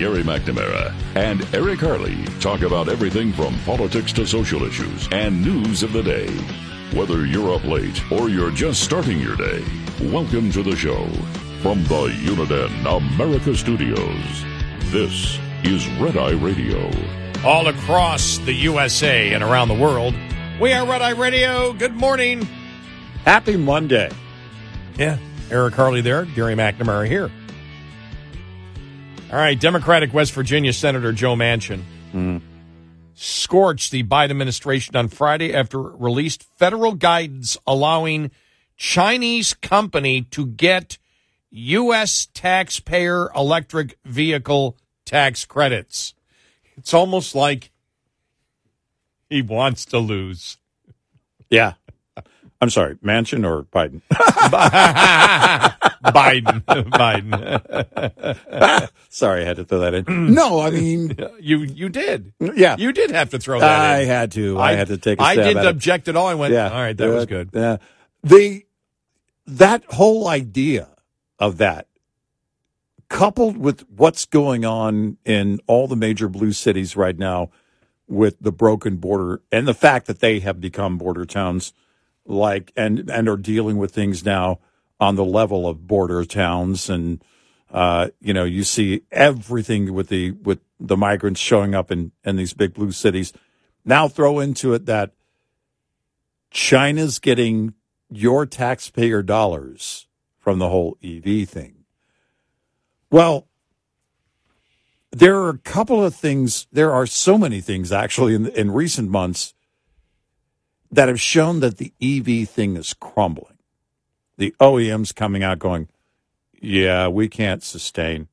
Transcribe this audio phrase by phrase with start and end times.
[0.00, 5.82] Gary McNamara and Eric Harley talk about everything from politics to social issues and news
[5.82, 6.26] of the day.
[6.98, 9.62] Whether you're up late or you're just starting your day,
[10.00, 11.06] welcome to the show.
[11.60, 14.44] From the Uniden America Studios,
[14.90, 16.90] this is Red Eye Radio.
[17.44, 20.14] all across the USA and around the world.
[20.58, 21.74] We are Red Eye Radio.
[21.74, 22.48] Good morning.
[23.26, 24.10] Happy Monday.
[24.96, 25.18] Yeah,
[25.50, 27.30] Eric Harley there, Gary McNamara here.
[29.30, 31.82] All right, Democratic West Virginia Senator Joe Manchin
[33.14, 38.32] scorched the Biden administration on Friday after it released federal guidance allowing
[38.76, 40.98] Chinese company to get
[41.50, 42.26] U.S.
[42.34, 46.14] taxpayer electric vehicle tax credits.
[46.76, 47.70] It's almost like
[49.28, 50.56] he wants to lose.
[51.50, 51.74] Yeah.
[52.60, 54.00] I'm sorry, Manchin or Biden?
[56.10, 58.88] Biden, Biden.
[59.08, 60.04] sorry, I had to throw that in.
[60.34, 62.32] no, I mean, You you did.
[62.40, 62.76] yeah.
[62.78, 63.80] You did have to throw that in.
[63.80, 64.08] I in.
[64.08, 64.58] had to.
[64.58, 65.70] I, had to take a I stab didn't at it.
[65.70, 66.26] object at all.
[66.26, 66.70] I went, Yeah.
[66.70, 67.50] all right, that was Uh, good.
[67.52, 67.76] Yeah.
[68.22, 68.64] The,
[69.46, 70.88] that whole idea
[71.38, 71.86] of that,
[73.08, 77.50] coupled with what's going on in all the major blue cities right now
[78.06, 81.72] with the broken border and the fact that they have become border towns
[82.26, 84.58] like and and are dealing with things now
[84.98, 87.22] on the level of border towns and
[87.70, 92.36] uh, you know you see everything with the with the migrants showing up in in
[92.36, 93.32] these big blue cities
[93.84, 95.12] now throw into it that
[96.50, 97.74] China's getting
[98.10, 100.06] your taxpayer dollars
[100.38, 101.84] from the whole EV thing.
[103.10, 103.46] Well,
[105.12, 109.10] there are a couple of things, there are so many things actually in, in recent
[109.10, 109.54] months
[110.90, 113.58] that have shown that the EV thing is crumbling.
[114.36, 115.88] The OEMs coming out going,
[116.60, 118.28] yeah, we can't sustain.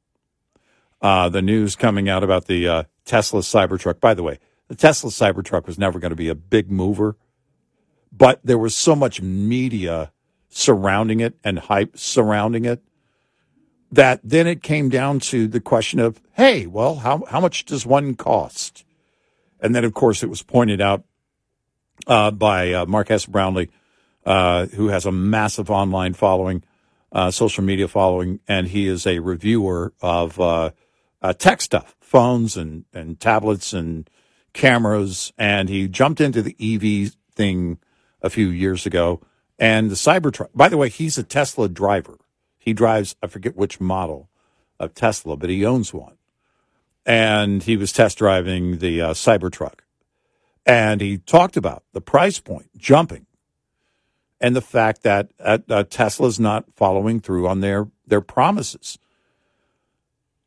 [1.02, 4.00] Uh, the news coming out about the uh, Tesla Cybertruck.
[4.00, 7.16] By the way, the Tesla Cybertruck was never going to be a big mover
[8.18, 10.12] but there was so much media
[10.50, 12.82] surrounding it and hype surrounding it
[13.92, 17.86] that then it came down to the question of, hey, well, how, how much does
[17.86, 18.84] one cost?
[19.62, 21.04] And then, of course, it was pointed out
[22.08, 23.70] uh, by uh, Marques Brownlee,
[24.26, 26.64] uh, who has a massive online following,
[27.12, 30.72] uh, social media following, and he is a reviewer of uh,
[31.22, 34.10] uh, tech stuff, phones and, and tablets and
[34.54, 35.32] cameras.
[35.38, 37.80] And he jumped into the EV thing
[38.22, 39.22] a few years ago.
[39.60, 42.18] And the Cybertruck, by the way, he's a Tesla driver.
[42.58, 44.30] He drives, I forget which model
[44.80, 46.18] of Tesla, but he owns one.
[47.06, 49.80] And he was test driving the uh, Cybertruck.
[50.68, 53.26] And he talked about the price point jumping
[54.42, 59.00] and the fact that uh, uh, Tesla's not following through on their, their promises.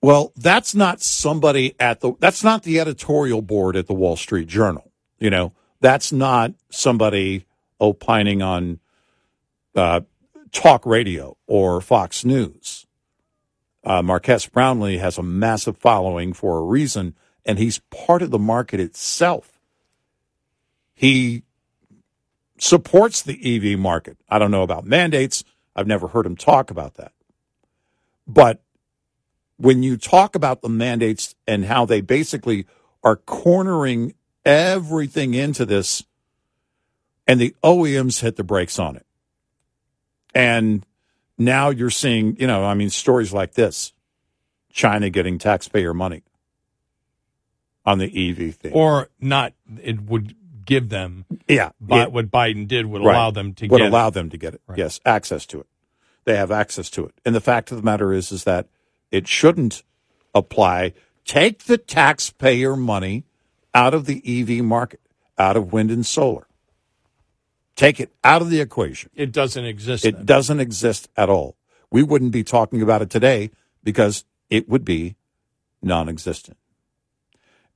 [0.03, 4.47] Well, that's not somebody at the, that's not the editorial board at the Wall Street
[4.47, 4.93] Journal.
[5.19, 7.47] You know, that's not somebody
[7.81, 8.79] opining on
[9.75, 10.03] uh,
[10.53, 12.87] talk radio or Fox News.
[13.83, 17.15] Uh, Marques Brownlee has a massive following for a reason,
[17.47, 19.60] and he's part of the market itself.
[21.01, 21.45] He
[22.59, 24.19] supports the EV market.
[24.29, 25.45] I don't know about mandates.
[25.75, 27.13] I've never heard him talk about that.
[28.27, 28.61] But
[29.57, 32.67] when you talk about the mandates and how they basically
[33.03, 34.13] are cornering
[34.45, 36.05] everything into this,
[37.27, 39.07] and the OEMs hit the brakes on it.
[40.35, 40.85] And
[41.39, 43.95] now you're seeing, you know, I mean, stories like this
[44.71, 46.25] China getting taxpayer money
[47.87, 48.75] on the EV thing.
[48.75, 50.35] Or not, it would
[50.71, 51.73] give them, yeah.
[51.81, 52.07] Bi- yeah.
[52.07, 53.15] what Biden did would Right.
[53.15, 54.15] allow them to would get allow it.
[54.15, 54.63] them to get it.
[54.69, 54.79] Right.
[54.79, 55.67] Yes, access to it.
[56.25, 57.15] They have access to it.
[57.25, 58.69] And the fact of the matter is, is that
[59.11, 59.83] it shouldn't
[60.35, 60.93] apply.
[61.25, 63.25] Take the taxpayer money
[63.75, 65.01] out of the EV market,
[65.39, 66.47] out of wind and solar.
[67.77, 69.11] Take it out of the equation.
[69.15, 70.05] It doesn't exist.
[70.05, 70.27] It then.
[70.27, 71.57] doesn't exist at all.
[71.91, 73.51] We wouldn't be talking about it today
[73.83, 75.17] because it would be
[75.83, 76.59] non existent.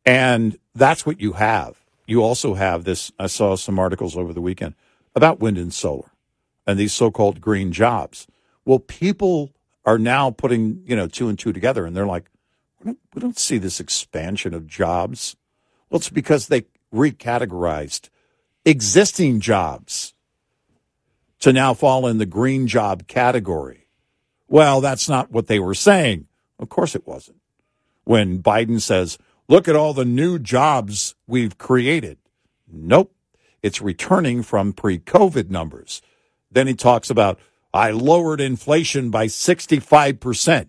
[0.07, 3.13] And that's what you have you also have this.
[3.19, 4.75] I saw some articles over the weekend
[5.15, 6.11] about wind and solar
[6.67, 8.27] and these so called green jobs.
[8.65, 9.53] Well, people
[9.85, 12.31] are now putting, you know, two and two together and they're like,
[12.81, 15.37] we don't, we don't see this expansion of jobs.
[15.89, 18.09] Well, it's because they recategorized
[18.65, 20.15] existing jobs
[21.41, 23.87] to now fall in the green job category.
[24.49, 26.27] Well, that's not what they were saying.
[26.59, 27.39] Of course it wasn't.
[28.05, 29.19] When Biden says,
[29.49, 32.19] look at all the new jobs we've created.
[32.67, 33.15] Nope.
[33.63, 36.03] It's returning from pre COVID numbers.
[36.51, 37.39] Then he talks about,
[37.73, 40.69] I lowered inflation by 65%.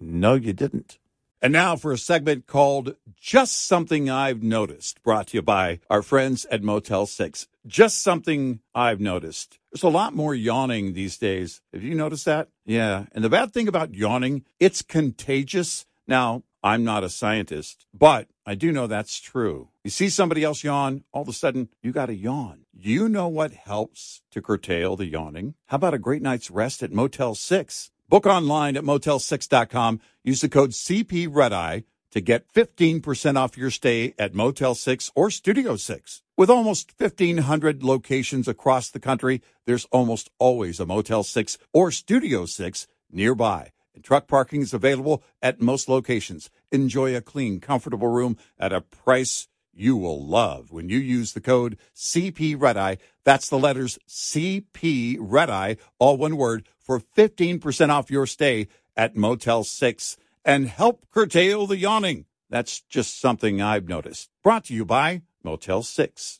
[0.00, 0.98] No, you didn't.
[1.42, 6.02] And now for a segment called Just Something I've Noticed, brought to you by our
[6.02, 7.48] friends at Motel 6.
[7.66, 9.58] Just something I've noticed.
[9.72, 11.62] There's a lot more yawning these days.
[11.72, 12.48] Have you noticed that?
[12.66, 13.06] Yeah.
[13.12, 15.86] And the bad thing about yawning, it's contagious.
[16.06, 19.68] Now, I'm not a scientist, but I do know that's true.
[19.82, 22.66] You see somebody else yawn, all of a sudden you got to yawn.
[22.72, 25.54] You know what helps to curtail the yawning?
[25.66, 27.90] How about a great night's rest at Motel 6?
[28.08, 30.00] Book online at motel6.com.
[30.24, 35.76] Use the code CPREDEye to get 15% off your stay at Motel 6 or Studio
[35.76, 36.22] 6.
[36.36, 42.46] With almost 1,500 locations across the country, there's almost always a Motel 6 or Studio
[42.46, 43.70] 6 nearby.
[44.00, 46.48] And truck parking is available at most locations.
[46.72, 51.40] Enjoy a clean, comfortable room at a price you will love when you use the
[51.42, 52.96] code CP Red Eye.
[53.24, 59.16] That's the letters CP Red Eye, all one word, for 15% off your stay at
[59.16, 62.24] Motel 6 and help curtail the yawning.
[62.48, 64.30] That's just something I've noticed.
[64.42, 66.39] Brought to you by Motel 6.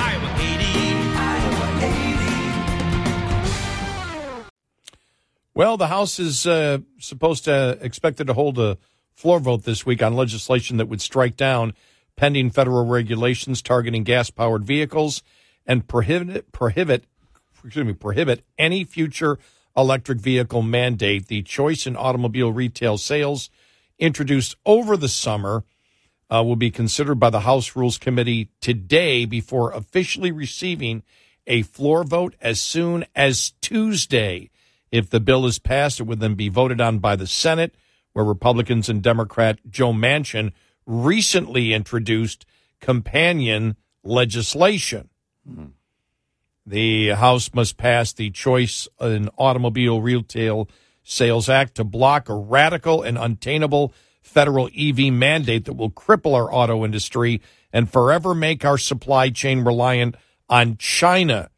[5.61, 8.79] Well, the House is uh, supposed to expected to hold a
[9.13, 11.75] floor vote this week on legislation that would strike down
[12.15, 15.21] pending federal regulations targeting gas-powered vehicles
[15.67, 17.03] and prohibit prohibit
[17.63, 19.37] excuse me prohibit any future
[19.77, 21.27] electric vehicle mandate.
[21.27, 23.51] The choice in automobile retail sales
[23.99, 25.63] introduced over the summer
[26.31, 31.03] uh, will be considered by the House Rules Committee today before officially receiving
[31.45, 34.49] a floor vote as soon as Tuesday.
[34.91, 37.75] If the bill is passed, it would then be voted on by the Senate,
[38.13, 40.51] where Republicans and Democrat Joe Manchin
[40.85, 42.45] recently introduced
[42.81, 45.09] companion legislation.
[46.65, 50.69] The House must pass the Choice in Automobile Retail
[51.03, 56.53] Sales Act to block a radical and untainable federal EV mandate that will cripple our
[56.53, 57.41] auto industry
[57.73, 60.15] and forever make our supply chain reliant
[60.49, 61.49] on China.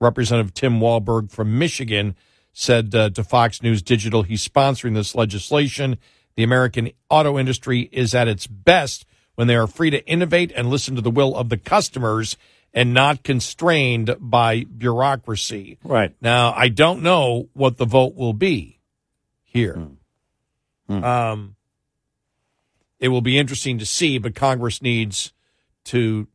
[0.00, 2.14] Representative Tim Walberg from Michigan
[2.52, 5.98] said uh, to Fox News Digital he's sponsoring this legislation.
[6.36, 10.68] The American auto industry is at its best when they are free to innovate and
[10.68, 12.36] listen to the will of the customers
[12.74, 15.78] and not constrained by bureaucracy.
[15.82, 16.14] Right.
[16.20, 18.78] Now, I don't know what the vote will be
[19.42, 19.88] here.
[20.88, 21.56] Um,
[22.98, 25.32] it will be interesting to see, but Congress needs
[25.84, 26.28] to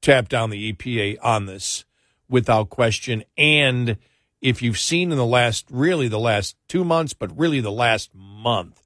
[0.00, 1.84] tap down the EPA on this
[2.28, 3.24] without question.
[3.36, 3.96] And
[4.40, 8.10] if you've seen in the last, really the last two months, but really the last
[8.14, 8.82] month,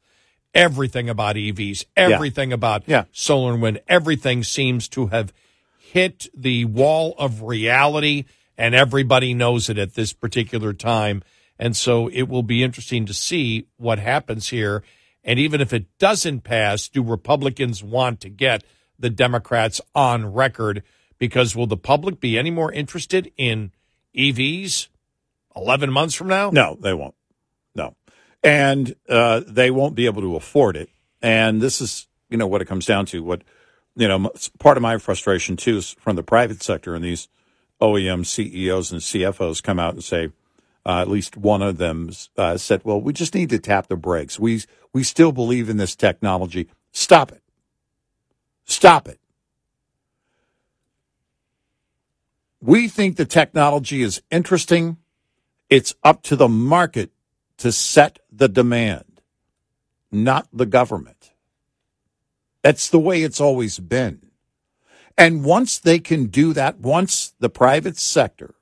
[0.55, 3.05] everything about EVs, everything about Yeah.
[3.13, 5.33] solar and wind, everything seems to have
[5.79, 8.25] hit the wall of reality,
[8.59, 11.23] and everybody knows it at this particular time.
[11.59, 14.83] And so it will be interesting to see what happens here.
[15.23, 18.65] And even if it doesn't pass, do Republicans want to get
[18.99, 20.83] the Democrats on record?
[21.19, 23.71] Because will the public be any more interested in
[24.17, 24.89] EVs
[25.57, 26.51] 11 months from now?
[26.51, 27.15] No, they won't.
[27.75, 27.95] No.
[28.43, 30.91] And uh, they won't be able to afford it.
[31.23, 33.23] And this is, you know, what it comes down to.
[33.23, 33.43] What,
[33.97, 37.29] you know, part of my frustration, too, is from the private sector and these
[37.81, 40.31] OEM CEOs and CFOs come out and say,
[40.87, 43.97] uh, at least one of them uh, said, "Well, we just need to tap the
[43.97, 44.39] brakes.
[44.39, 46.69] We we still believe in this technology.
[46.93, 47.43] Stop it.
[48.65, 49.19] Stop it.
[52.61, 54.99] We think the technology is interesting.
[55.69, 57.11] It's up to the market
[57.59, 59.21] to set the demand,
[60.13, 61.33] not the government.
[62.63, 64.31] That's the way it's always been.
[65.17, 68.55] And once they can do that, once the private sector,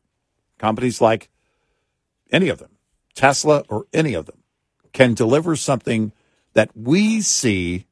[0.58, 1.30] companies like
[2.30, 2.76] any of them,
[3.14, 4.42] Tesla or any of them,
[4.92, 6.12] can deliver something
[6.54, 7.86] that we see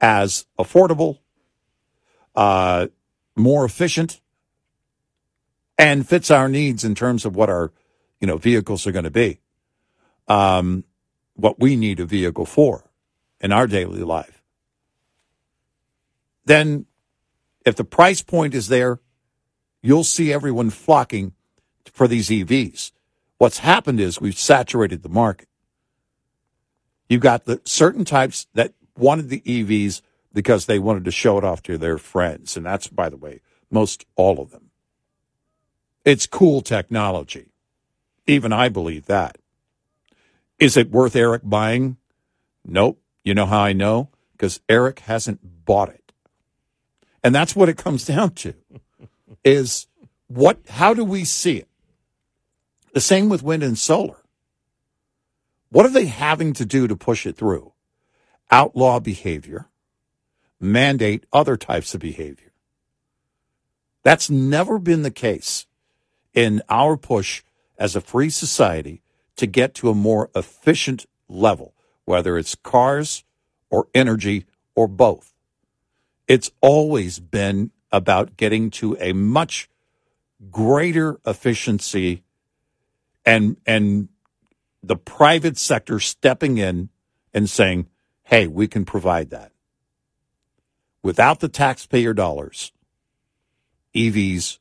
[0.00, 1.18] as affordable,
[2.34, 2.86] uh,
[3.36, 4.20] more efficient,
[5.76, 7.72] and fits our needs in terms of what our,
[8.20, 9.40] you know, vehicles are going to be.
[10.26, 10.84] Um,
[11.34, 12.90] what we need a vehicle for
[13.40, 14.42] in our daily life.
[16.44, 16.86] Then,
[17.64, 19.00] if the price point is there,
[19.82, 21.32] you'll see everyone flocking
[21.92, 22.92] for these EVs.
[23.38, 25.48] What's happened is we've saturated the market.
[27.08, 31.44] You've got the certain types that wanted the EVs because they wanted to show it
[31.44, 32.56] off to their friends.
[32.56, 34.70] And that's, by the way, most all of them.
[36.04, 37.52] It's cool technology.
[38.28, 39.38] Even I believe that.
[40.58, 41.96] Is it worth Eric buying?
[42.64, 43.00] Nope.
[43.24, 44.10] You know how I know?
[44.32, 46.12] Because Eric hasn't bought it.
[47.24, 48.54] And that's what it comes down to.
[49.42, 49.86] Is
[50.26, 51.68] what how do we see it?
[52.92, 54.22] The same with wind and solar.
[55.70, 57.72] What are they having to do to push it through?
[58.50, 59.68] Outlaw behavior,
[60.60, 62.52] mandate other types of behavior.
[64.02, 65.66] That's never been the case
[66.34, 67.42] in our push
[67.78, 69.02] as a free society
[69.36, 73.24] to get to a more efficient level, whether it's cars
[73.70, 74.44] or energy
[74.74, 75.32] or both.
[76.26, 79.70] It's always been about getting to a much
[80.50, 82.22] greater efficiency
[83.24, 84.08] and and
[84.82, 86.88] the private sector stepping in
[87.34, 87.88] and saying,
[88.24, 89.52] "Hey, we can provide that."
[91.02, 92.72] Without the taxpayer dollars,
[93.94, 94.58] EVs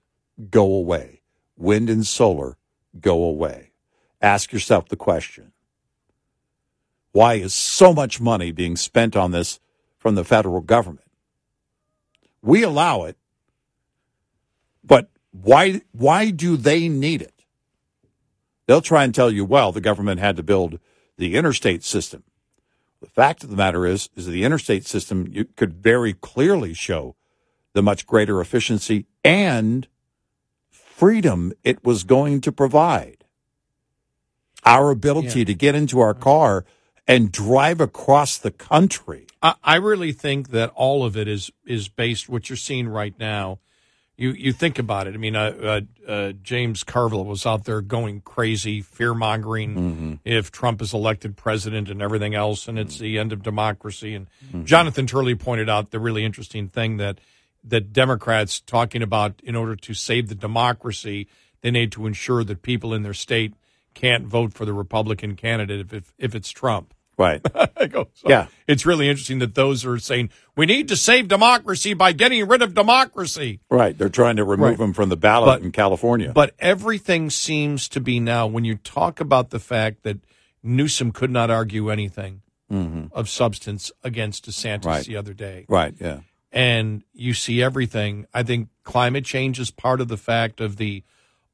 [0.50, 1.22] go away.
[1.56, 2.57] Wind and solar
[3.02, 3.72] go away.
[4.22, 5.52] Ask yourself the question.
[7.12, 9.60] Why is so much money being spent on this
[9.98, 11.08] from the federal government?
[12.42, 13.18] We allow it,
[14.84, 17.44] but why why do they need it?
[18.68, 20.80] They'll try and tell you, well, the government had to build
[21.18, 22.24] the interstate system.
[23.02, 27.16] The fact of the matter is, is the interstate system you could very clearly show
[27.74, 29.88] the much greater efficiency and
[30.98, 33.24] freedom it was going to provide.
[34.66, 35.46] Our ability Yeah.
[35.46, 36.66] to get into our car
[37.08, 39.28] and drive across the country.
[39.42, 43.14] I, I really think that all of it is is based what you're seeing right
[43.20, 43.60] now.
[44.18, 45.14] You you think about it.
[45.14, 45.54] I mean, uh,
[46.08, 51.38] uh, uh, James Carville was out there going crazy, fear mongering if Trump is elected
[51.38, 54.16] president and everything else, and it's the end of democracy.
[54.16, 54.28] And
[54.66, 57.20] Jonathan Turley pointed out the really interesting thing that
[57.70, 61.28] that Democrats talking about in order to save the democracy,
[61.62, 63.54] they need to ensure that people in their state
[63.94, 66.94] can't vote for the Republican candidate if if, if it's Trump.
[67.18, 67.42] Right.
[67.90, 68.48] So Yeah.
[68.68, 72.62] It's really interesting that those are saying we need to save democracy by getting rid
[72.62, 73.60] of democracy.
[73.72, 73.98] right.
[73.98, 74.78] They're trying to remove Right.
[74.78, 76.32] them from the ballot But- in California.
[76.34, 80.18] But everything seems to be now when you talk about the fact that
[80.64, 83.06] Newsom could not argue anything mm-hmm.
[83.12, 85.06] of substance against DeSantis Right.
[85.06, 85.66] the other day.
[85.70, 85.94] right.
[86.00, 86.20] Yeah.
[86.58, 88.26] And you see everything.
[88.34, 91.04] I think climate change is part of the fact of the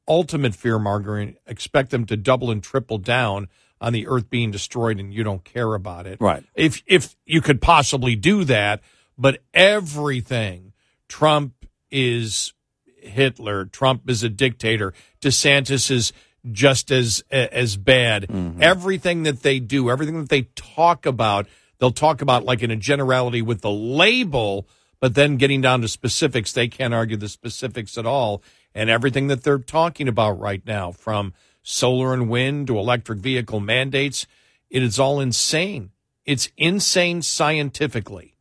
[0.08, 1.36] ultimate fear mongering.
[1.46, 3.48] Expect them to double and triple down
[3.82, 6.22] on the earth being destroyed and you don't care about it.
[6.22, 6.42] Right.
[6.54, 8.80] If if you could possibly do that,
[9.18, 10.72] but everything
[11.06, 12.54] Trump is
[12.96, 16.14] Hitler, Trump is a dictator, DeSantis is
[16.50, 18.22] just as as bad.
[18.22, 18.62] Mm-hmm.
[18.62, 21.46] Everything that they do, everything that they talk about,
[21.78, 24.66] they'll talk about like in a generality with the label,
[25.04, 28.42] but then getting down to specifics, they can't argue the specifics at all.
[28.74, 33.60] And everything that they're talking about right now, from solar and wind to electric vehicle
[33.60, 34.26] mandates,
[34.70, 35.90] it is all insane.
[36.24, 38.34] It's insane scientifically.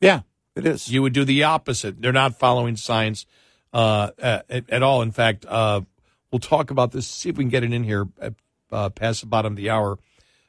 [0.00, 0.22] Yeah.
[0.56, 0.88] It is.
[0.88, 2.02] You would do the opposite.
[2.02, 3.24] They're not following science
[3.72, 5.02] uh, at, at all.
[5.02, 5.82] In fact, uh,
[6.32, 7.06] we'll talk about this.
[7.06, 8.30] See if we can get it in here uh,
[8.72, 10.00] uh, past the bottom of the hour.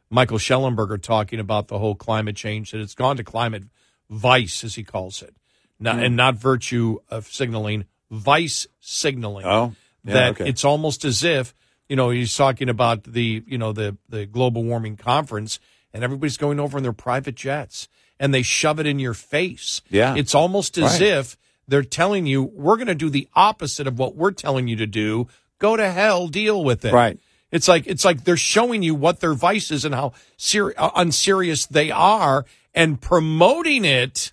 [0.10, 3.66] Michael Shellenberger talking about the whole climate change that it's gone to climate
[4.10, 5.36] vice, as he calls it,
[5.80, 9.46] not, and not virtue of signaling, vice signaling.
[9.46, 10.50] Oh, yeah, that okay.
[10.50, 11.54] it's almost as if
[11.88, 15.60] you know he's talking about the you know the the global warming conference,
[15.94, 17.88] and everybody's going over in their private jets,
[18.20, 19.82] and they shove it in your face.
[19.90, 20.16] Yeah.
[20.16, 21.02] it's almost as Right.
[21.02, 24.76] if they're telling you we're going to do the opposite of what we're telling you
[24.78, 25.28] to do.
[25.60, 26.94] Go to hell, deal with it.
[26.94, 27.20] Right.
[27.52, 30.92] It's like it's like they're showing you what their vice is and how ser- uh,
[30.96, 34.32] unserious they are, and promoting it.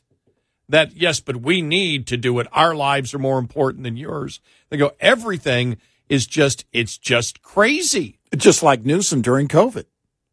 [0.68, 2.48] That yes, but we need to do it.
[2.52, 4.40] Our lives are more important than yours.
[4.68, 8.18] They go everything is just it's just crazy.
[8.36, 9.84] Just like Newsom during COVID.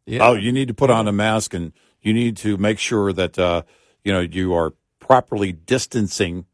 [0.06, 0.26] Yeah.
[0.28, 1.72] Oh, you need to put on a mask and
[2.02, 3.62] you need to make sure that uh,
[4.02, 6.46] you know you are properly distancing.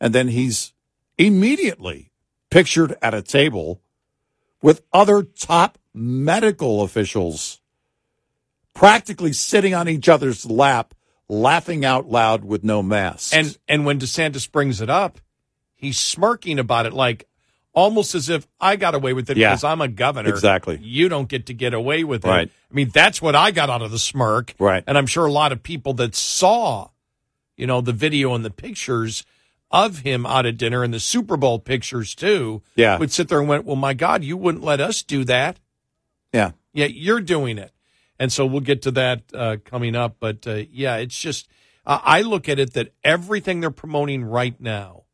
[0.00, 0.72] And then he's
[1.18, 2.10] immediately
[2.50, 3.82] pictured at a table
[4.62, 7.60] with other top medical officials,
[8.74, 10.94] practically sitting on each other's lap,
[11.30, 13.34] laughing out loud with no mask.
[13.34, 15.20] And and when DeSantis brings it up,
[15.74, 17.26] he's smirking about it like
[17.72, 19.50] almost as if I got away with it Yeah.
[19.50, 20.28] because I'm a governor.
[20.28, 20.78] Exactly.
[20.82, 22.28] You don't get to get away with it.
[22.28, 22.50] Right.
[22.50, 24.54] I mean, that's what I got out of the smirk.
[24.58, 24.82] Right.
[24.88, 26.88] And I'm sure a lot of people that saw,
[27.56, 29.24] you know, the video and the pictures
[29.70, 32.98] of him out at dinner and the Super Bowl pictures too, Yeah.
[32.98, 35.60] would sit there and went, Well, my God, you wouldn't let us do that.
[36.32, 37.70] yeah, Yeah, you're doing it.
[38.20, 40.18] And so we'll get to that uh, coming up.
[40.20, 41.48] But uh, yeah, it's just,
[41.86, 45.04] uh, I look at it that everything they're promoting right now,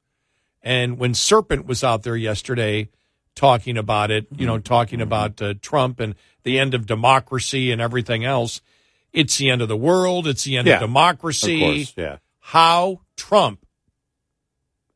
[0.61, 2.89] and when Serpent was out there yesterday
[3.37, 7.81] talking about it, you know, talking about uh, Trump and the end of democracy and
[7.81, 8.61] everything else,
[9.13, 11.63] it's the end of the world, it's the end Yeah, of democracy.
[11.63, 12.17] of course, yeah.
[12.41, 13.65] How Trump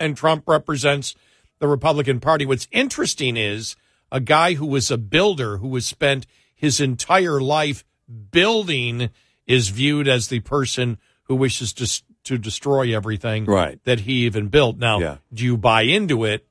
[0.00, 1.14] and Trump represents
[1.60, 2.44] the Republican Party.
[2.44, 3.76] What's interesting is
[4.10, 7.84] a guy who was a builder who has spent his entire life
[8.30, 9.10] building
[9.46, 13.82] is viewed as the person who wishes to to destroy everything Right.
[13.84, 14.76] that he even built.
[14.76, 15.16] Now, Yeah.
[15.32, 16.46] do you buy into it?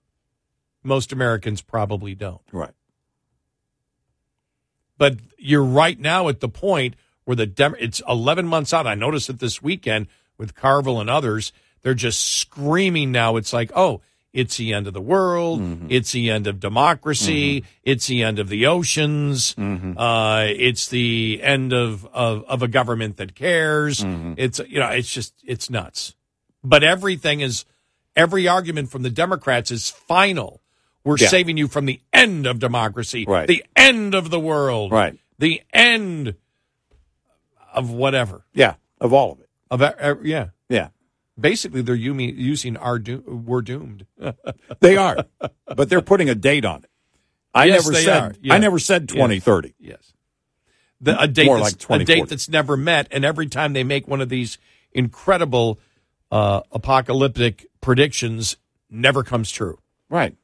[0.84, 2.42] Most Americans probably don't.
[2.52, 2.74] right.
[4.98, 8.88] But you're right now at the point where the Dem- it's 11 months out.
[8.88, 11.54] I noticed it this weekend with Carville and others.
[11.82, 13.36] They're just screaming now.
[13.38, 14.02] It's like, oh,
[14.34, 15.60] it's the end of the world.
[15.60, 15.88] Mm-hmm.
[15.90, 17.62] It's the end of democracy.
[17.62, 17.70] Mm-hmm.
[17.84, 19.56] It's the end of the oceans.
[19.56, 19.98] Mm-hmm.
[19.98, 24.04] Uh, it's the end of, of, of a government that cares.
[24.06, 26.14] It's, you know, it's just, it's nuts.
[26.64, 27.66] But everything is,
[28.16, 30.62] every argument from the Democrats is final.
[31.04, 31.30] We're Yeah.
[31.30, 33.48] saving you from the end of democracy, Right.
[33.48, 35.18] the end of the world, Right.
[35.40, 36.36] the end
[37.74, 38.46] of whatever.
[38.54, 39.98] Yeah, of all of it.
[39.98, 40.48] Of yeah, Yeah,
[41.40, 44.06] basically they're umi- using our do- we're doomed.
[44.80, 45.26] they are,
[45.66, 46.90] but they're putting a date on it.
[47.54, 48.22] I Yes, never they said.
[48.24, 48.36] are.
[48.42, 48.54] Yeah.
[48.54, 49.74] I never said twenty thirty.
[49.80, 50.14] yes,
[51.02, 53.84] the, a date More that's, like a date that's never met, and every time they
[53.84, 54.58] make one of these
[54.92, 55.80] incredible
[56.32, 58.58] uh, apocalyptic predictions,
[58.90, 59.80] never comes true.
[60.10, 60.36] Right,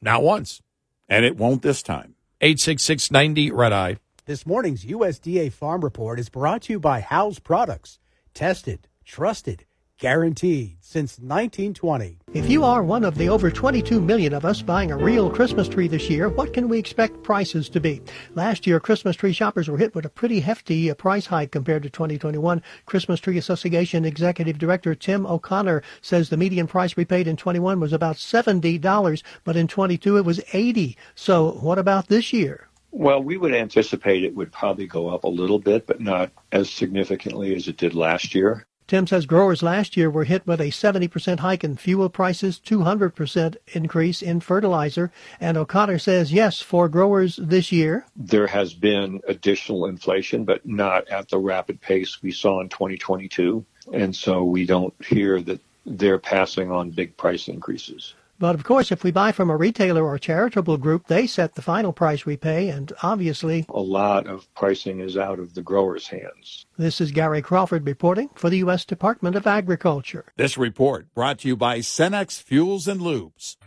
[0.00, 0.62] Not once.
[1.08, 2.14] and it won't this time.
[2.40, 3.98] Eight six six ninety red eye.
[4.26, 7.98] This morning's USDA Farm Report is brought to you by House Products.
[8.34, 9.64] Tested, trusted,
[10.02, 12.18] guaranteed since 1920.
[12.34, 15.68] If you are one of the over 22 million of us buying a real Christmas
[15.68, 18.02] tree this year, what can we expect prices to be?
[18.34, 21.84] Last year, Christmas tree shoppers were hit with a pretty hefty uh, price hike compared
[21.84, 22.60] to 2021.
[22.84, 27.78] Christmas Tree Association Executive Director Tim O'Connor says the median price we paid in 21
[27.78, 30.96] was about $70, but in 22 it was 80.
[31.14, 32.66] So what about this year?
[32.90, 36.68] Well, we would anticipate it would probably go up a little bit, but not as
[36.68, 38.66] significantly as it did last year.
[38.86, 43.56] Tim says growers last year were hit with a 70% hike in fuel prices, 200%
[43.68, 45.10] increase in fertilizer.
[45.40, 51.08] And O'Connor says, yes, for growers this year, There has been additional inflation, but not
[51.08, 53.64] at the rapid pace we saw in 2022.
[53.92, 58.14] And so we don't hear that they're passing on big price increases.
[58.42, 61.62] But of course, if we buy from a retailer or charitable group, they set the
[61.62, 62.70] final price we pay.
[62.70, 66.66] And obviously, A lot of pricing is out of the growers' hands.
[66.76, 68.84] this is Gary Crawford reporting for the U.S.
[68.84, 70.24] Department of Agriculture.
[70.36, 73.58] This report brought to you by Cenex Fuels and Lubes.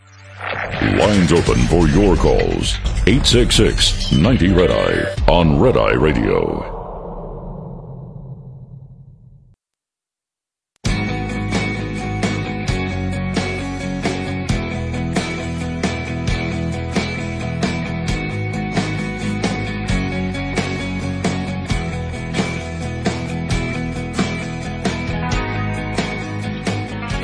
[0.98, 2.76] Lines open for your calls.
[3.06, 6.75] 866 90 Red Eye on Red Eye Radio.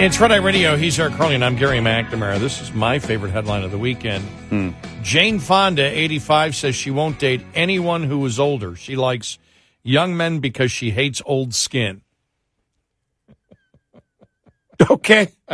[0.03, 0.77] It's Red Eye Radio.
[0.77, 2.41] He's Eric Harley, and I'm Gary McNamara.
[2.41, 4.25] This is my favorite headline of the weekend.
[4.49, 4.71] Hmm.
[5.05, 8.75] Jane Fonda, 85, says she won't date anyone who is older.
[8.75, 9.39] She likes
[9.85, 12.03] young men because she hates old skin.
[14.91, 15.29] Okay.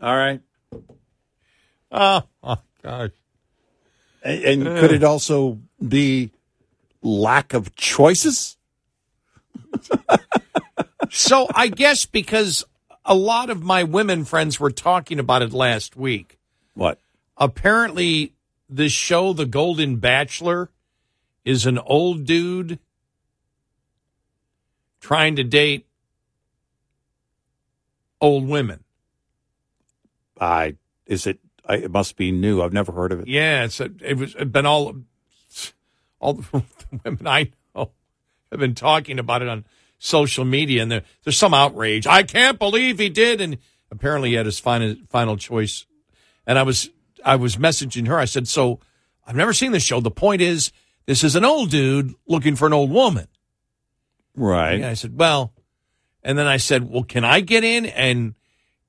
[0.00, 0.40] All right.
[1.92, 3.10] Oh, oh gosh.
[4.24, 6.32] And, and could it also be
[7.00, 8.56] lack of choices?
[11.14, 12.64] So I guess because
[13.04, 16.38] a lot of my women friends were talking about it last week.
[16.72, 16.98] What?
[17.36, 18.32] Apparently,
[18.66, 20.70] this show, The Golden Bachelor,
[21.44, 22.78] is an old dude
[25.02, 25.86] trying to date
[28.18, 28.82] old women.
[30.40, 31.40] I is it?
[31.66, 32.62] I, it must be new.
[32.62, 33.28] I've never heard of it.
[33.28, 34.94] Yeah, it's a, it was it's been all
[36.20, 36.62] all the
[37.04, 37.90] women I know
[38.50, 39.66] have been talking about it on
[40.02, 42.08] social media, and there, there's some outrage.
[42.08, 43.58] I can't believe he did, and
[43.90, 45.86] apparently he had his final final choice.
[46.44, 46.90] And I was
[47.24, 48.18] I was messaging her.
[48.18, 48.80] I said, "So
[49.26, 50.00] I've never seen this show.
[50.00, 50.72] The point is,
[51.06, 53.28] this is an old dude looking for an old woman."
[54.34, 54.80] Right.
[54.80, 55.54] Yeah, I said, "Well,"
[56.24, 58.34] and then I said, "Well, can I get in and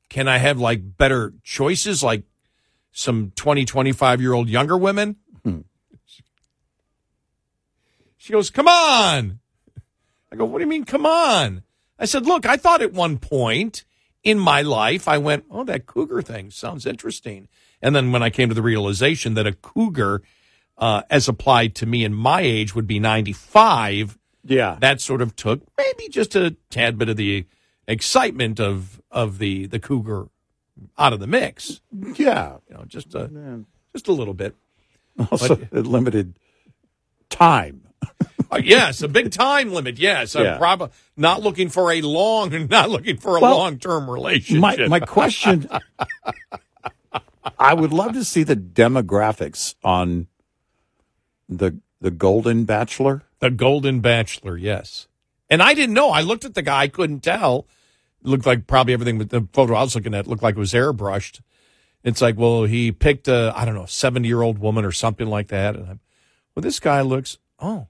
[0.10, 2.23] can I have like better choices, like
[2.91, 5.60] some 20, 25 year old younger women?" Hmm.
[8.17, 9.41] She goes, "Come on."
[10.33, 11.63] I go, "What do you mean, come on?"
[11.99, 13.85] I said, "Look, I thought at one point
[14.23, 17.47] in my life, I went, oh, that cougar thing sounds interesting."
[17.81, 20.21] And then when I came to the realization that a cougar,
[20.77, 24.77] uh, as applied to me in my age, would be ninety-five Yeah.
[24.81, 27.45] that sort of took maybe just a tad bit of the
[27.87, 30.27] excitement of of the the cougar
[30.97, 31.81] out of the mix.
[32.17, 32.57] yeah.
[32.67, 34.55] You know, just a just a little bit.
[35.29, 36.33] Also, a limited
[37.29, 37.87] time.
[38.51, 39.97] Uh, yes, a big time limit.
[39.99, 44.10] Yes, I'm probably not looking for a long, not looking for a Well, long term
[44.10, 44.62] relationship.
[44.62, 45.67] My my question.
[47.60, 50.27] I would love to see the demographics on
[51.49, 53.23] the the Golden Bachelor.
[53.39, 54.58] the Golden Bachelor.
[54.58, 55.08] Yes,
[55.49, 56.10] and I didn't know.
[56.10, 57.67] I looked at the guy, I couldn't tell.
[58.23, 60.60] It looked like probably everything with the photo I was looking at looked like it
[60.60, 61.41] was airbrushed.
[62.03, 65.27] It's like, well, he picked a I don't know seventy year old woman or something
[65.27, 65.99] like that, and I'm,
[66.56, 67.38] well, this guy looks.
[67.60, 67.88] Oh,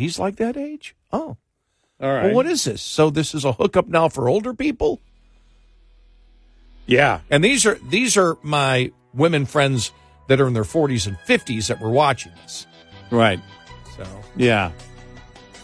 [0.00, 0.94] he's like that age.
[1.12, 1.36] Oh,
[2.00, 2.24] All right.
[2.26, 2.82] Well, what is this?
[2.82, 5.00] So this is a hookup now for older people.
[6.86, 7.20] Yeah.
[7.30, 9.92] And these are these are my women friends
[10.28, 12.66] that are in their 40s and 50s that were watching this.
[13.10, 13.40] Right.
[13.96, 14.04] So
[14.36, 14.72] Yeah.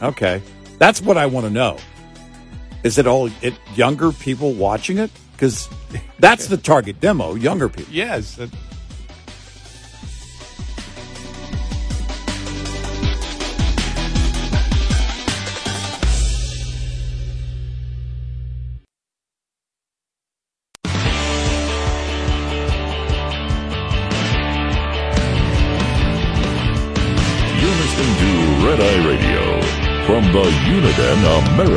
[0.02, 0.42] Okay.
[0.78, 1.78] That's what I want to know.
[2.84, 5.10] Is it all it younger people watching it?
[5.32, 5.68] Because
[6.18, 7.92] that's the target demo, younger people.
[7.92, 8.38] yes,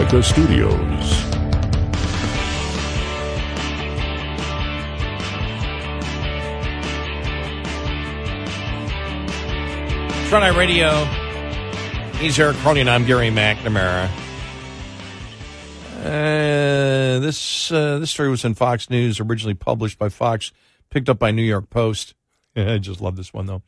[0.10, 1.22] America Studios.
[10.30, 11.06] Front Eye Radio.
[12.17, 12.89] He's Eric Cronin.
[12.89, 14.10] I'm Gary McNamara.
[16.00, 20.52] Uh, this uh, this story was in Fox News, originally published by Fox,
[20.89, 22.15] picked up by New York Post.
[22.56, 23.62] I just love this one though.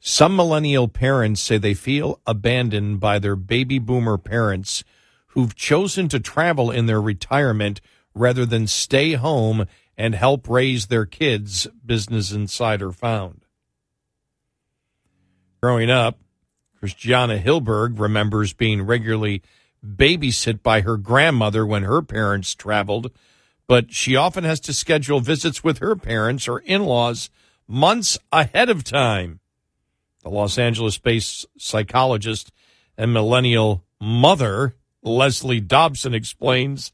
[0.00, 4.82] Some millennial parents say they feel abandoned by their baby boomer parents
[5.38, 7.80] who've chosen to travel in their retirement
[8.12, 9.64] rather than stay home
[9.96, 13.42] and help raise their kids, Business Insider found.
[15.62, 16.18] Growing up,
[16.80, 19.40] Christiana Hilberg remembers being regularly
[19.86, 23.12] babysit by her grandmother when her parents traveled,
[23.68, 27.30] but she often has to schedule visits with her parents or in laws
[27.68, 29.38] months ahead of time.
[30.24, 32.50] The Los Angeles based psychologist
[32.96, 34.74] and millennial mother,
[35.08, 36.92] Leslie Dobson, explains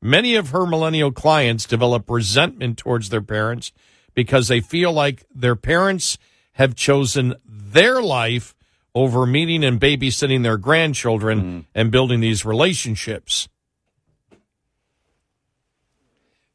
[0.00, 3.72] many of her millennial clients develop resentment towards their parents
[4.14, 6.18] because they feel like their parents
[6.52, 8.54] have chosen their life
[8.94, 11.60] over meeting and babysitting their grandchildren hmm.
[11.74, 13.48] and building these relationships.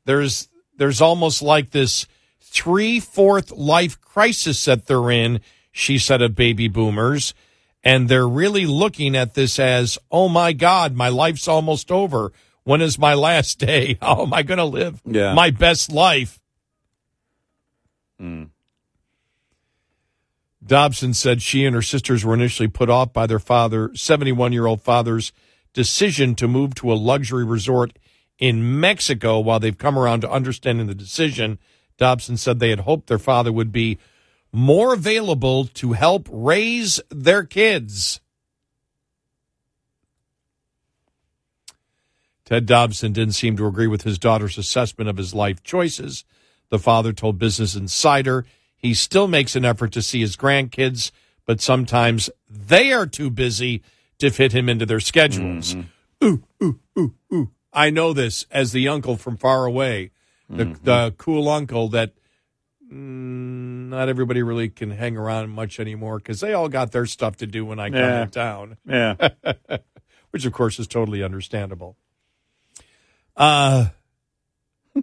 [0.06, 2.08] There's there's almost like this
[2.40, 5.40] three fourth life crisis that they're in,
[5.72, 7.36] she said of baby boomers.
[7.84, 12.32] And they're really looking at this as, oh my God, my life's almost over.
[12.64, 13.98] When is my last day?
[14.02, 15.34] How am I going to live Yeah.
[15.34, 16.40] my best life?
[18.22, 18.50] Mm.
[20.64, 24.68] Dobson said she and her sisters were initially put off by their father, 71 year
[24.68, 25.32] old father's
[25.74, 27.98] decision to move to a luxury resort
[28.38, 29.40] in Mexico.
[29.40, 31.58] While they've come around to understanding the decision,
[31.98, 33.98] Dobson said they had hoped their father would be
[34.52, 38.20] more available to help raise their kids.
[42.46, 46.26] Ted Dobson didn't seem to agree with his daughter's assessment of his life choices.
[46.70, 51.12] The father told Business Insider he still makes an effort to see his grandkids,
[51.46, 53.84] but sometimes they are too busy
[54.18, 55.76] to fit him into their schedules.
[55.76, 56.26] Mm-hmm.
[56.26, 57.52] Ooh, ooh, ooh, ooh.
[57.72, 60.12] I know this as the uncle from far away,
[60.50, 60.84] the, mm-hmm.
[60.84, 62.14] the cool uncle that
[62.92, 67.48] not everybody really can hang around much anymore because they all got their stuff to
[67.48, 68.26] do when I come Yeah.
[68.26, 68.78] town.
[68.88, 69.16] Yeah.
[70.32, 71.96] which of course is totally understandable.
[73.38, 73.88] Uh,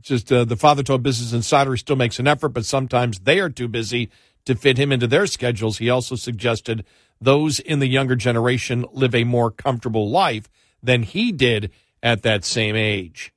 [0.00, 3.40] just uh, the father told Business Insider he still makes an effort, but sometimes they
[3.40, 4.10] are too busy
[4.44, 5.78] to fit him into their schedules.
[5.78, 6.84] He also suggested
[7.20, 10.48] those in the younger generation live a more comfortable life
[10.82, 13.32] than he did at that same age.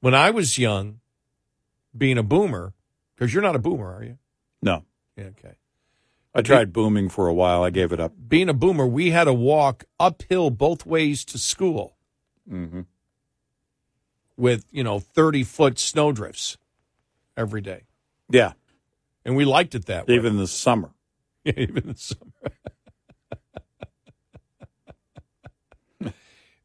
[0.00, 1.00] When I was young,
[1.96, 2.74] being a boomer,
[3.16, 4.18] because you're not a boomer, are you?
[4.62, 4.84] No.
[5.16, 5.54] Yeah, okay.
[6.34, 7.64] I tried booming for a while.
[7.64, 8.12] I gave it up.
[8.28, 11.96] being a boomer, we had to walk uphill both ways to school
[12.50, 12.80] Mm-hmm.
[14.38, 16.56] with, you know, 30 foot snowdrifts
[17.36, 17.82] every day.
[18.30, 18.52] Yeah.
[19.24, 20.14] And we liked it that way.
[20.14, 20.92] Even in the summer.
[21.44, 22.32] Even in the summer.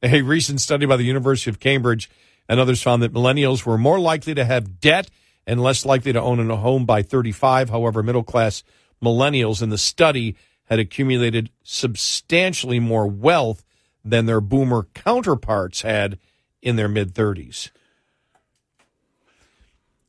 [0.03, 2.09] a recent study by the University of Cambridge
[2.47, 5.09] and others found that millennials were more likely to have debt
[5.45, 7.69] and less likely to own a home by 35.
[7.69, 8.63] However, middle class
[9.01, 13.63] millennials in the study had accumulated substantially more wealth
[14.03, 16.17] than their boomer counterparts had
[16.61, 17.69] in their mid 30s.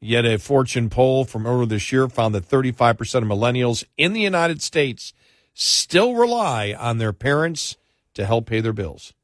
[0.01, 4.21] Yet a Fortune poll from earlier this year found that 35% of millennials in the
[4.21, 5.15] United States
[5.55, 7.77] still rely on their parents
[8.13, 9.15] to help pay their bills.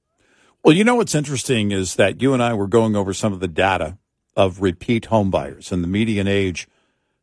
[0.63, 3.41] Well, you know what's interesting is that you and I were going over some of
[3.41, 3.97] the data
[4.37, 6.69] of repeat home buyers, and the median age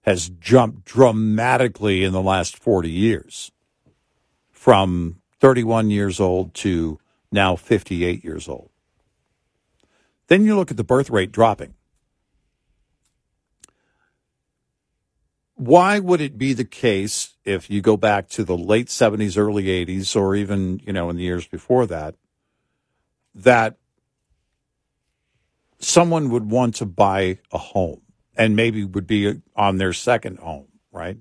[0.02, 3.52] has jumped dramatically in the last 40 years
[4.52, 7.00] from 31 years old to
[7.32, 8.72] now 58 years old.
[10.28, 11.76] Then you look at the birth rate dropping.
[15.54, 19.66] Why would it be the case if you go back to the late 70s, early
[19.66, 22.16] 80s, or even, you know, in the years before that,
[23.38, 23.78] that
[25.80, 28.02] someone would want to buy a home
[28.36, 31.18] and maybe would be on their second home, right?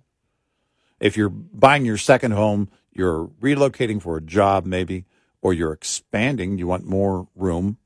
[0.98, 5.04] If you're buying your second home, you're relocating for a job, maybe,
[5.42, 7.76] or you're expanding, you want more room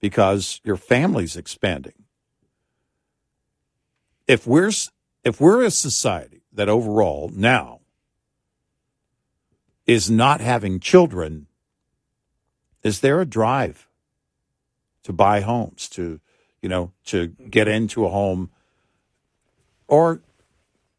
[0.00, 1.92] because your family's expanding.
[4.26, 4.72] If we're
[5.24, 7.80] if we're a society that overall now
[9.86, 11.47] is not having children,
[12.88, 13.86] is there a drive
[15.04, 16.20] to buy homes to
[16.62, 18.50] you know to get into a home?
[19.86, 20.20] Or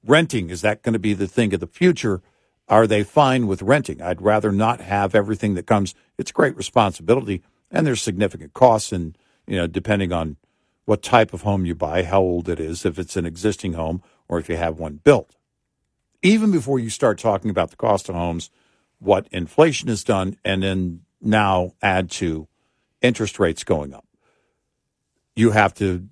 [0.06, 2.21] renting is that going to be the thing of the future?
[2.67, 4.02] Are they fine with renting?
[4.02, 5.95] I'd rather not have everything that comes.
[6.17, 10.38] It's great responsibility and there's significant costs and you know depending on
[10.86, 14.02] what type of home you buy how old it is if it's an existing home
[14.28, 15.36] or if you have one built.
[16.21, 18.52] Even before you start talking about the cost of homes
[18.99, 22.47] what inflation has done and then now add to
[23.01, 24.05] interest rates going up
[25.36, 26.08] you have to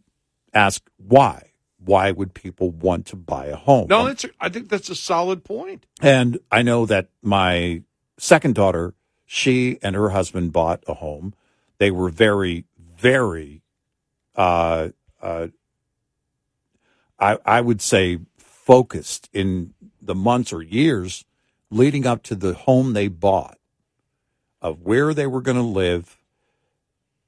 [0.53, 4.89] ask why why would people want to buy a home No, that's I think that's
[4.89, 5.85] a solid point.
[6.01, 7.83] and I know that my
[8.17, 8.93] second daughter,
[9.25, 11.33] she and her husband bought a home.
[11.77, 12.65] They were very,
[12.97, 13.61] very,
[14.35, 14.89] uh,
[15.21, 15.47] uh,
[17.19, 21.23] I, I would say, focused in the months or years
[21.69, 23.56] leading up to the home they bought
[24.61, 26.17] of where they were going to live.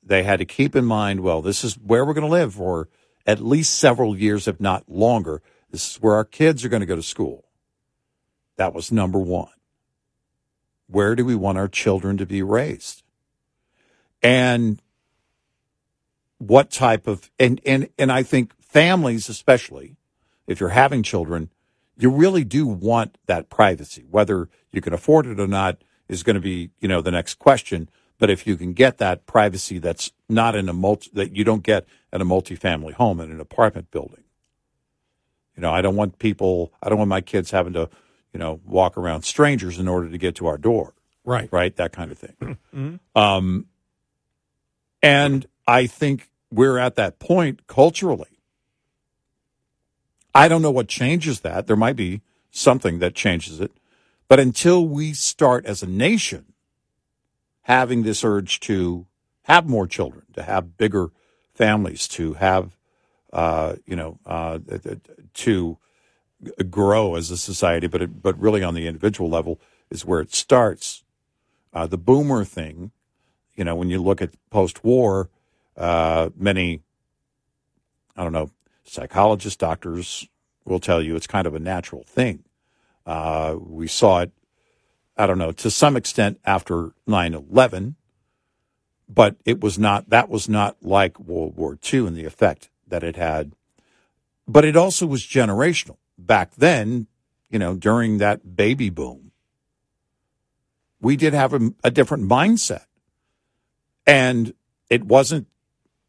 [0.03, 2.89] They had to keep in mind, well, this is where we're going to live for
[3.25, 5.41] at least several years, if not longer.
[5.71, 7.45] This is where our kids are going to go to school.
[8.55, 9.51] That was number one.
[10.87, 13.03] Where do we want our children to be raised?
[14.23, 14.81] And
[16.39, 19.97] what type of and and and I think families especially
[20.47, 21.49] if you're having children
[21.97, 26.33] you really do want that privacy whether you can afford it or not is going
[26.33, 30.11] to be you know the next question but if you can get that privacy that's
[30.27, 33.89] not in a multi that you don't get in a multifamily home in an apartment
[33.91, 34.23] building
[35.55, 37.89] you know I don't want people I don't want my kids having to
[38.33, 40.93] you know walk around strangers in order to get to our door
[41.25, 41.49] Right.
[41.51, 42.57] right that kind of thing
[43.15, 43.65] um,
[45.03, 48.39] and I think we're at that point culturally.
[50.33, 51.67] I don't know what changes that.
[51.67, 53.71] There might be something that changes it.
[54.29, 56.53] But until we start as a nation
[57.63, 59.07] having this urge to
[59.43, 61.09] have more children, to have bigger
[61.53, 62.77] families, to have,
[63.33, 64.59] uh, you know, uh,
[65.33, 65.77] to
[66.69, 70.33] grow as a society, but it, but really on the individual level is where it
[70.33, 71.03] starts.
[71.73, 72.91] Uh, the boomer thing,
[73.55, 75.29] you know, when you look at post-war,
[75.75, 76.81] uh, many,
[78.15, 78.51] I don't know,
[78.83, 80.27] psychologists, doctors
[80.65, 82.43] will tell you it's kind of a natural thing.
[83.09, 84.31] Uh, we saw it,
[85.17, 87.95] I don't know, to some extent after 9 11,
[89.09, 93.03] but it was not, that was not like World War II and the effect that
[93.03, 93.53] it had.
[94.47, 95.97] But it also was generational.
[96.19, 97.07] Back then,
[97.49, 99.31] you know, during that baby boom,
[101.01, 102.85] we did have a, a different mindset.
[104.05, 104.53] And
[104.87, 105.47] it wasn't,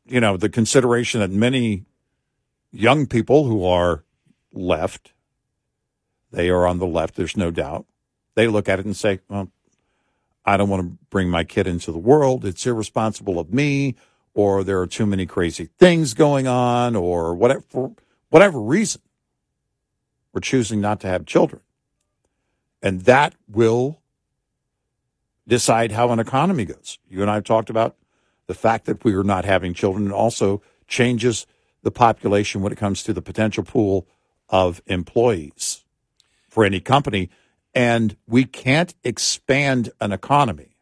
[0.05, 1.87] you know, the consideration that many
[2.71, 4.05] young people who are
[4.53, 5.15] left,
[6.31, 7.87] they are on the left, there's no doubt.
[8.35, 9.51] They look at it and say, well,
[10.45, 12.45] I don't want to bring my kid into the world.
[12.45, 13.97] It's irresponsible of me,
[14.35, 17.93] or there are too many crazy things going on, or whatever, for
[18.31, 19.03] whatever reason.
[20.33, 21.63] We're choosing not to have children.
[22.83, 24.01] And that will
[25.47, 26.99] decide how an economy goes.
[27.09, 27.97] You and I have talked about
[28.47, 31.47] the fact that we are not having children and also changes
[31.83, 34.07] the population when it comes to the potential pool
[34.49, 35.85] of employees
[36.51, 37.31] for any company.
[37.75, 40.77] And we can't expand an economy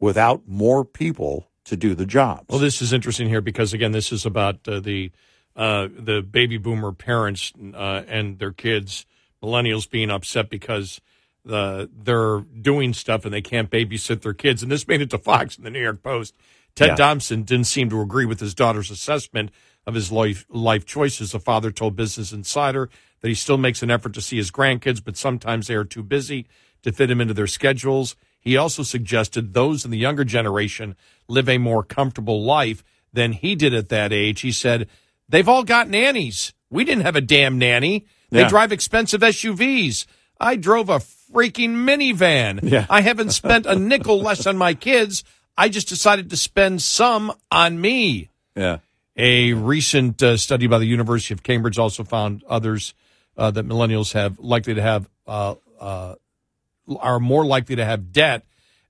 [0.00, 2.46] without more people to do the jobs.
[2.48, 5.12] Well, this is interesting here because again, this is about uh, the
[5.54, 9.04] uh, the baby boomer parents uh, and their kids,
[9.42, 11.00] millennials, being upset because
[11.44, 14.62] the they're doing stuff and they can't babysit their kids.
[14.62, 16.36] And this made it to Fox and the New York Post.
[16.74, 16.94] Ted Yeah.
[16.94, 19.50] Thompson didn't seem to agree with his daughter's assessment
[19.86, 21.32] of his life life choices.
[21.32, 22.88] The father told Business Insider
[23.20, 26.02] that he still makes an effort to see his grandkids, but sometimes they are too
[26.02, 26.46] busy
[26.82, 28.14] to fit him into their schedules.
[28.40, 30.96] He also suggested those in the younger generation
[31.28, 34.42] live a more comfortable life than he did at that age.
[34.42, 34.88] He said,
[35.28, 36.52] They've all got nannies.
[36.70, 38.06] We didn't have a damn nanny.
[38.30, 38.48] They Yeah.
[38.48, 40.06] drive expensive SUVs.
[40.40, 42.60] I drove a freaking minivan.
[42.62, 42.86] Yeah.
[42.88, 45.24] I haven't spent a nickel less on my kids.
[45.56, 48.28] I just decided to spend some on me.
[48.54, 48.78] yeah.
[49.20, 52.94] A recent uh, study by the University of Cambridge also found others
[53.38, 56.16] uh, that millennials have likely to have uh, uh,
[56.98, 58.44] are more likely to have debt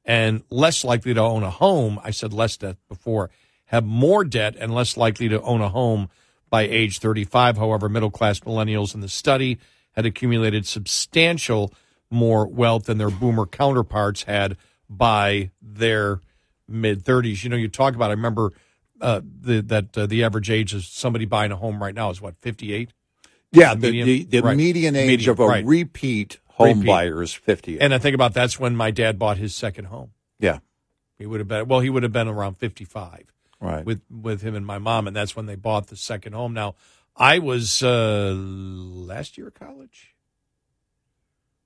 [0.05, 2.01] and less likely to own a home.
[2.03, 3.31] I said less debt before.
[3.67, 6.09] Have more debt and less likely to own a home
[6.49, 7.59] by age 35.
[7.59, 9.59] However, middle class millennials in the study
[9.93, 11.75] had accumulated substantial
[12.11, 14.57] more wealth than their boomer counterparts had
[14.89, 16.23] by their
[16.67, 17.45] mid 30s.
[17.45, 18.11] You know, you talk about.
[18.11, 18.53] I remember
[19.01, 22.23] uh, the, that uh, the average age of somebody buying a home right now is
[22.23, 22.95] what 58.
[23.53, 24.57] Yeah, The the, median- the, the right.
[24.57, 25.65] median age Median, of a right.
[25.65, 26.87] repeat home Repeat.
[26.87, 27.81] buyer is 50.
[27.81, 30.11] And I think about that's when my dad bought his second home.
[30.39, 30.59] yeah,
[31.19, 31.81] He would have been well.
[31.81, 33.25] He would have been around 55
[33.61, 33.85] right.
[33.85, 36.53] with with him and my mom, and that's when they bought the second home.
[36.53, 36.75] Now,
[37.17, 40.15] I was uh, last year of college,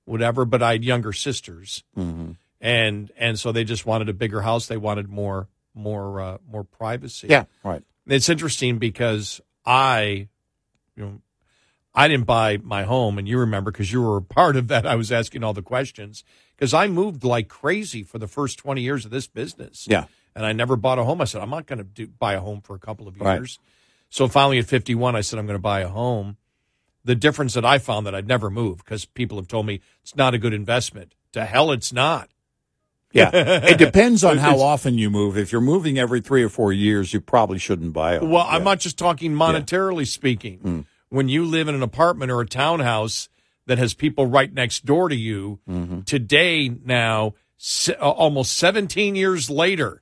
[0.05, 4.41] whatever, but I had younger sisters, hmm and and so they just wanted a bigger
[4.41, 4.67] house.
[4.67, 7.27] They wanted more more uh, more privacy.
[7.29, 7.83] Yeah, right.
[8.07, 10.29] It's interesting because I,
[10.95, 11.21] you know,
[11.95, 14.85] I didn't buy my home, and you remember because you were a part of that.
[14.87, 16.23] I was asking all the questions
[16.55, 19.85] because I moved like crazy for the first twenty years of this business.
[19.89, 20.05] Yeah.
[20.35, 21.21] and I never bought a home.
[21.21, 23.35] I said I'm not going to buy a home for a couple of Right.
[23.35, 23.59] years.
[24.09, 26.37] So finally, at 51, I said I'm going to buy a home.
[27.05, 30.15] The difference that I found that I'd never move because people have told me it's
[30.15, 31.13] not a good investment.
[31.33, 32.29] To hell, it's not.
[33.11, 33.29] Yeah.
[33.33, 35.37] it depends on how often you move.
[35.37, 38.31] If you're moving every three or four years, you probably shouldn't buy a home.
[38.31, 40.59] Well, I'm not just talking monetarily speaking.
[40.59, 40.85] Mm.
[41.13, 43.29] When you live in an apartment or a townhouse
[43.67, 45.59] that has people right next door to you,
[46.07, 50.01] today now, se- uh, almost 17 years later,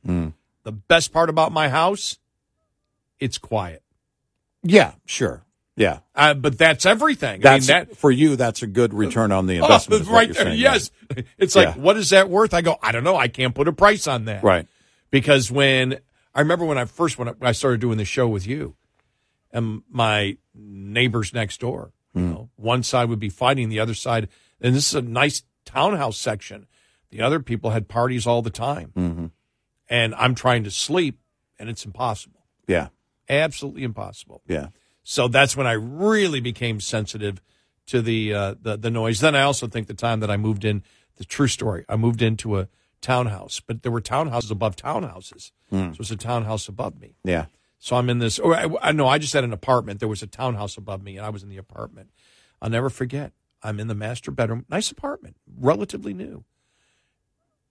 [0.64, 2.18] the best part about my house,
[3.20, 3.84] it's quiet.
[4.64, 5.44] Yeah, sure.
[5.76, 6.00] Yeah.
[6.16, 7.42] Uh, but that's everything.
[7.42, 8.38] That's I mean, that, for you.
[8.38, 10.06] That's a good return on the Oh, investment.
[10.08, 10.46] what right there.
[10.46, 10.92] saying, Yes.
[11.38, 11.82] It's like, Yeah.
[11.82, 12.54] what is that worth?
[12.54, 13.18] I go, I don't know.
[13.18, 14.44] I can't put a price on that.
[14.44, 14.66] Right.
[15.10, 16.00] because when
[16.34, 18.76] I remember when I first when I started doing the show with you,
[19.54, 24.28] and my neighbors next door, you know, one side would be fighting, the other side,
[24.60, 26.68] and this is a nice townhouse section.
[27.10, 29.26] The other people had parties all the time, Mm-hmm.
[29.90, 31.20] and I'm trying to sleep,
[31.60, 32.88] and it's impossible, Yeah.
[33.30, 34.42] absolutely impossible.
[34.48, 34.68] Yeah.
[35.04, 37.42] So that's when I really became sensitive
[37.88, 39.20] to the uh, the, the noise.
[39.20, 40.84] Then I also think the time that I moved in,
[41.18, 42.68] the true story, I moved into a
[43.02, 45.52] townhouse, but there were townhouses above townhouses.
[45.72, 47.16] So it was a townhouse above me.
[47.24, 47.46] Yeah.
[47.82, 48.40] So I'm in this.
[48.40, 50.00] Or I, I know I just had an apartment.
[50.00, 52.12] There was a townhouse above me, and I was in the apartment.
[52.62, 53.34] I'll never forget.
[53.64, 56.46] I'm in the master bedroom, nice apartment, relatively new.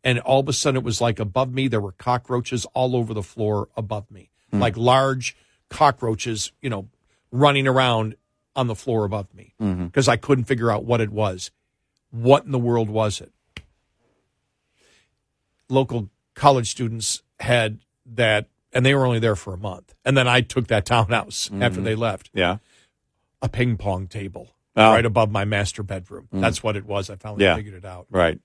[0.03, 3.15] And all of a sudden, it was like above me, there were cockroaches all over
[3.15, 4.61] the floor above me, hmm.
[4.61, 5.37] like large
[5.69, 6.89] cockroaches, you know,
[7.31, 8.17] running around
[8.57, 9.87] on the floor above me mm-hmm.
[9.87, 11.51] because I couldn't figure out what it was.
[12.11, 13.33] What in the world was it?
[15.69, 19.95] Local college students had that, and they were only there for a month.
[20.05, 21.85] And then I took that townhouse after mm-hmm.
[21.85, 22.59] they left Yeah.
[23.43, 24.93] a ping pong table Oh.
[24.93, 26.29] right above my master bedroom.
[26.33, 26.41] Mm.
[26.41, 27.11] That's what it was.
[27.11, 27.57] I finally Yeah.
[27.57, 28.07] figured it out.
[28.11, 28.39] Right.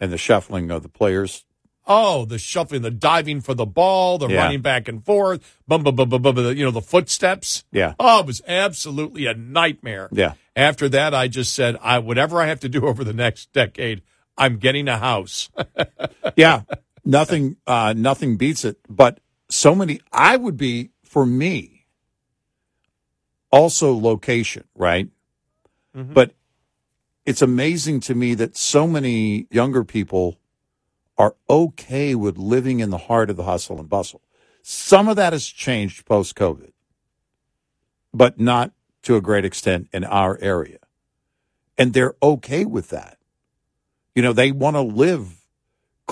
[0.00, 1.44] And the shuffling of the players
[1.86, 4.42] Oh, the shuffling, the diving for the ball, the Yeah.
[4.42, 7.64] running back and forth, bum, bum, bum, bum, bum, you know, the footsteps.
[7.72, 7.94] Yeah.
[7.98, 10.08] Oh, it was absolutely a nightmare.
[10.12, 10.34] Yeah.
[10.54, 14.02] After that, I just said, I whatever I have to do over the next decade,
[14.38, 15.50] I'm getting a house.
[16.36, 16.62] yeah,
[17.04, 18.78] nothing, uh, nothing beats it.
[18.88, 21.86] But so many, I would be for me.
[23.50, 25.08] Also, location, right?
[26.14, 26.34] But
[27.26, 30.38] it's amazing to me that so many younger people
[31.18, 34.22] are okay with living in the heart of the hustle and bustle.
[34.62, 36.72] Some of that has changed post COVID,
[38.14, 38.72] but not
[39.02, 40.78] to a great extent in our area.
[41.76, 43.18] And they're okay with that.
[44.14, 45.41] You know, they want to live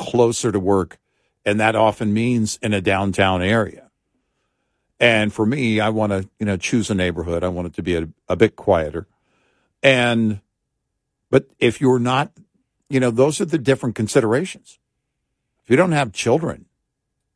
[0.00, 0.98] closer to work,
[1.44, 3.90] and that often means in a downtown area.
[4.98, 7.44] And for me, I want to, you know, choose a neighborhood.
[7.44, 9.06] I want it to be a, a bit quieter.
[9.82, 10.40] And,
[11.30, 12.32] but if you're not,
[12.88, 14.78] you know, those are the different considerations.
[15.64, 16.64] If you don't have children,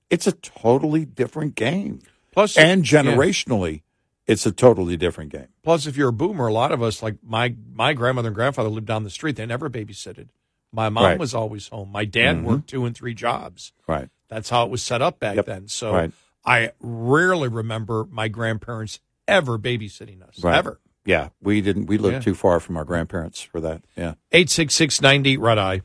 [0.08, 2.00] it's a totally different game.
[2.32, 3.02] Plus, And yeah.
[3.02, 3.82] generationally,
[4.26, 5.48] it's a totally different game.
[5.62, 8.70] Plus, if you're a boomer, a lot of us, like my my grandmother and grandfather,
[8.70, 9.36] lived down the street.
[9.36, 10.28] They never babysitted.
[10.74, 11.18] My mom Right.
[11.18, 11.90] was always home.
[11.92, 12.42] My dad Mhm.
[12.42, 13.72] worked two and three jobs.
[13.86, 14.08] Right.
[14.28, 15.46] That's how it was set up back Yep.
[15.46, 15.68] then.
[15.68, 16.12] So Right.
[16.44, 18.98] I rarely remember my grandparents
[19.28, 20.42] ever babysitting us.
[20.42, 20.56] Right.
[20.56, 20.80] Ever.
[21.04, 21.28] Yeah.
[21.40, 22.20] We didn't, we lived Yeah.
[22.20, 23.82] too far from our grandparents for that.
[23.96, 24.14] Yeah.
[24.32, 25.82] 866 90 Red Eye.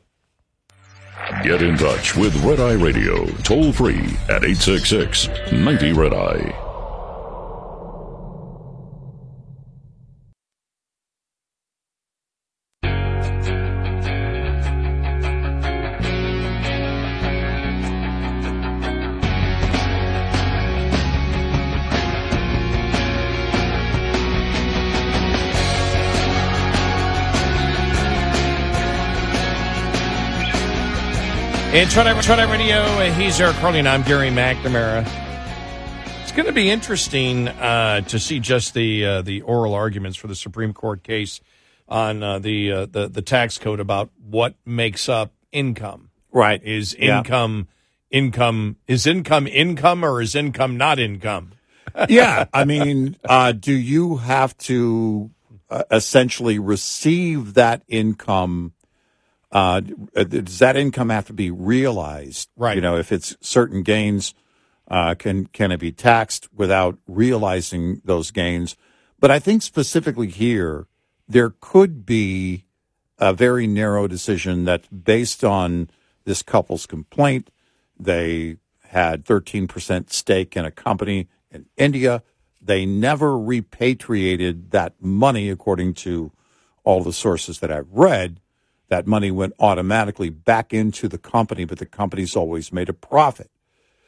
[1.44, 6.54] Get in touch with Red Eye Radio, toll free at 866 90 Red Eye.
[31.82, 32.76] It's Red Eye, Radio.
[32.82, 35.02] Uh, He's Eric Harley, and I'm Gary McNamara.
[36.20, 40.26] It's going to be interesting uh, to see just the uh, the oral arguments for
[40.26, 41.40] the Supreme Court case
[41.88, 46.10] on uh, the, uh, the the tax code about what makes up income.
[46.30, 46.62] Right.
[46.62, 47.18] Is Yeah.
[47.20, 47.68] income
[48.10, 51.52] income is income income or is income not income?
[52.10, 55.30] yeah, I mean, uh, do you have to
[55.70, 58.74] uh, essentially receive that income?
[59.52, 62.48] Uh, does that income have to be realized?
[62.56, 62.76] Right.
[62.76, 64.34] You know, if it's certain gains,
[64.88, 68.76] uh, can can it be taxed without realizing those gains?
[69.18, 70.86] But I think specifically here,
[71.28, 72.64] there could be
[73.18, 75.90] a very narrow decision that, based on
[76.24, 77.50] this couple's complaint.
[77.98, 78.56] They
[78.88, 82.22] had 13% stake in a company in India.
[82.60, 86.32] They never repatriated that money, according to
[86.82, 88.40] all the sources that I've read.
[88.90, 93.50] That money went automatically back into the company, but the company's always made a profit.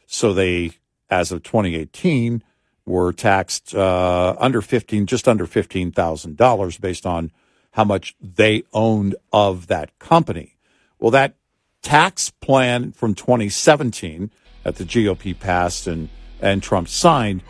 [0.07, 0.73] So they,
[1.09, 2.43] as of 2018,
[2.85, 7.31] were taxed uh, under 15, just under $15,000 based on
[7.71, 10.57] how much they owned of that company.
[10.99, 11.37] Well, that
[11.83, 14.33] tax plan from 2017
[14.65, 16.09] that the GOP passed and,
[16.41, 17.43] and Trump signed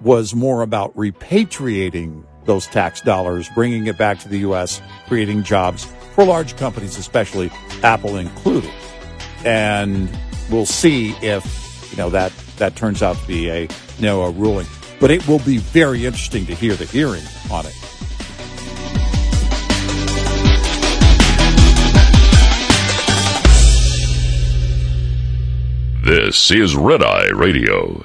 [0.00, 5.84] was more about repatriating those tax dollars, bringing it back to the U.S., creating jobs
[6.14, 7.50] for large companies, especially
[7.82, 8.70] Apple included.
[9.44, 10.10] And
[10.50, 13.68] we'll see if you know that that turns out to be a you
[14.00, 14.66] know a ruling.
[15.00, 17.74] But it will be very interesting to hear the hearing on it.
[26.04, 28.04] This is Red Eye Radio